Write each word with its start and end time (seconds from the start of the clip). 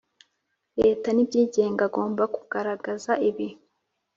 Leta 0.83 1.07
n 1.11 1.17
ibyigenga 1.23 1.81
agomba 1.89 2.23
kugaragaza 2.35 3.11
ibi 3.29 3.47